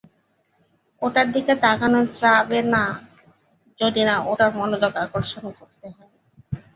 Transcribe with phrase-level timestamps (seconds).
[1.01, 2.83] ওটার দিকে তাকানো যাবে না
[3.79, 6.11] যদি না ওটার মনোযোগ আকর্ষণ করতে হয়।